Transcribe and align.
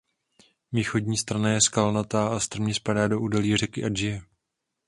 Východní 0.71 1.17
strana 1.17 1.49
je 1.49 1.61
skalnatá 1.61 2.27
a 2.27 2.39
strmě 2.39 2.73
spadá 2.73 3.07
do 3.07 3.19
údolí 3.21 3.57
řeky 3.57 3.83
Adiže. 3.83 4.21